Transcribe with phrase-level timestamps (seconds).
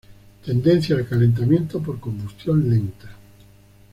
[0.43, 3.11] Tendencia al calentamiento por combustión lenta.